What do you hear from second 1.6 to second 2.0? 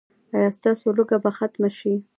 شي؟